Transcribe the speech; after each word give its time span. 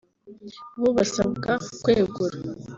bo 0.79 0.87
basabwa 0.97 1.51
kwegura 1.83 2.35